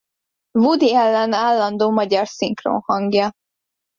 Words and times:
Woody 0.55 0.95
Allen 0.95 1.33
állandó 1.33 1.91
magyar 1.91 2.27
szinkronhangja. 2.27 3.31